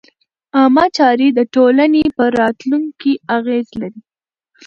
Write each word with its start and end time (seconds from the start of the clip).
عامه 0.57 0.85
چارې 0.97 1.27
د 1.33 1.39
ټولنې 1.55 2.03
پر 2.17 2.29
راتلونکي 2.41 3.13
اغېز 3.37 3.67
لري. 3.81 4.01